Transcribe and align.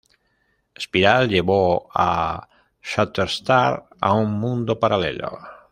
Espiral 0.73 1.29
llevó 1.29 1.87
a 1.93 2.49
Shatterstar 2.81 3.85
a 3.99 4.13
un 4.15 4.31
mundo 4.33 4.79
paralelo. 4.79 5.37